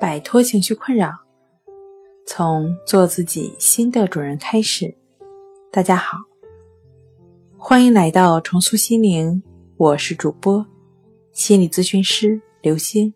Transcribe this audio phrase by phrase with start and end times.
[0.00, 1.12] 摆脱情绪困扰，
[2.26, 4.96] 从做自己新的主人开始。
[5.70, 6.16] 大家好，
[7.58, 9.42] 欢迎来到重塑心灵，
[9.76, 10.64] 我是主播
[11.32, 13.12] 心理咨询师刘星。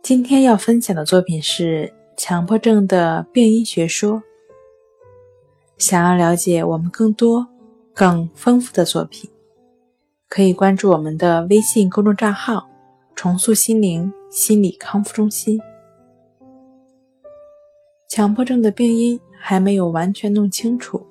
[0.00, 4.22] 今天要分享的作品是强迫症的病因学说。
[5.76, 7.44] 想要了解我们更多、
[7.92, 9.28] 更丰富的作品，
[10.28, 12.64] 可以关注我们的微信公众账号
[13.16, 14.12] “重塑心灵”。
[14.34, 15.60] 心理康复中心，
[18.08, 21.06] 强迫症的病因还没有完全弄清楚。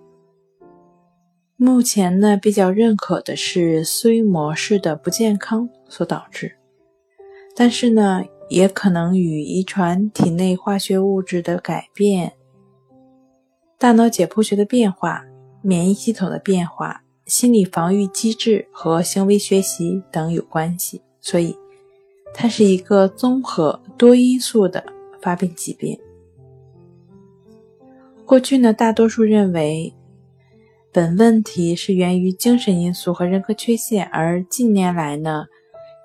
[1.56, 6.58] 目前呢，比较认可的是思维模式的不健康所导致，
[7.56, 12.34] 但是呢，也可能与遗传、体内化学物质的改变、
[13.78, 15.24] 大脑解剖学的变化、
[15.62, 21.63] 免疫系统的变化、心理防御机制和行为学习等有关系，所以。
[22.34, 24.84] 它是一个综合多因素的
[25.22, 25.98] 发病疾病。
[28.26, 29.94] 过去呢，大多数认为
[30.92, 35.46] 本问题是源于精神因素和人格缺陷，而近年来呢，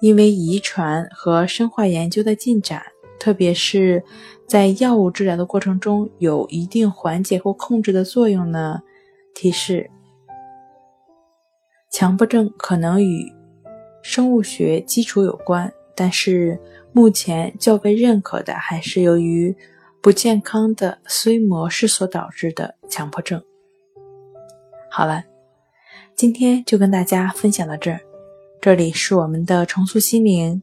[0.01, 2.83] 因为遗传和生化研究的进展，
[3.19, 4.03] 特别是
[4.47, 8.83] 在药物治疗的过程中有一定缓解或控制的作用呢，
[9.35, 9.91] 提示
[11.91, 13.33] 强迫症可能与
[14.03, 15.73] 生物学基础有关。
[16.01, 16.57] 但是
[16.93, 19.57] 目前较为认可的还是由于
[20.01, 23.43] 不健康的思维模式所导致的强迫症。
[24.89, 25.25] 好了，
[26.15, 27.99] 今天就跟大家分享到这儿。
[28.61, 30.63] 这里是我们的重塑心灵。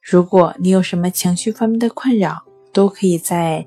[0.00, 3.66] 如果你有什么情绪方面的困扰，都可以在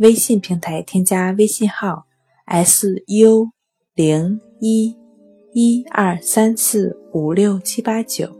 [0.00, 2.04] 微信平台添加微信号
[2.44, 3.48] s u
[3.94, 4.94] 零一
[5.54, 8.39] 一二三四五六七八九。